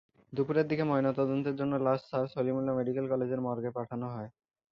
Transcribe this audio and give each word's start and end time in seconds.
দুপুরের 0.33 0.65
দিকে 0.67 0.83
ময়নাতদন্তের 0.83 1.55
জন্য 1.55 1.73
লাশ 1.85 2.01
স্যার 2.03 2.25
সলিমুল্লাহ 2.33 2.73
মেডিকেল 2.75 3.05
কলেজের 3.09 3.41
মর্গে 3.41 3.71
পাঠানো 3.77 4.07
হয়। 4.09 4.29